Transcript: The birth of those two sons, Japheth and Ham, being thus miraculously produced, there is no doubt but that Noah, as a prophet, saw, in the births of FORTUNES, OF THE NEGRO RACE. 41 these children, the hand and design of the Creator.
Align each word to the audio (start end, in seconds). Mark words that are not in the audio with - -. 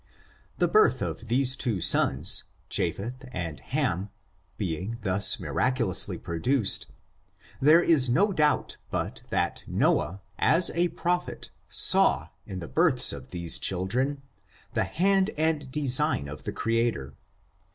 The 0.57 0.67
birth 0.67 1.03
of 1.03 1.27
those 1.27 1.55
two 1.55 1.79
sons, 1.79 2.45
Japheth 2.69 3.23
and 3.31 3.59
Ham, 3.59 4.09
being 4.57 4.97
thus 5.01 5.39
miraculously 5.39 6.17
produced, 6.17 6.87
there 7.61 7.83
is 7.83 8.09
no 8.09 8.33
doubt 8.33 8.77
but 8.89 9.21
that 9.29 9.63
Noah, 9.67 10.21
as 10.39 10.71
a 10.73 10.87
prophet, 10.87 11.51
saw, 11.67 12.29
in 12.47 12.57
the 12.57 12.67
births 12.67 13.13
of 13.13 13.27
FORTUNES, 13.27 13.27
OF 13.27 13.29
THE 13.31 13.39
NEGRO 13.41 13.43
RACE. 13.45 13.59
41 13.69 13.85
these 13.85 13.93
children, 13.93 14.21
the 14.73 14.83
hand 14.85 15.29
and 15.37 15.71
design 15.71 16.27
of 16.27 16.45
the 16.45 16.51
Creator. 16.53 17.13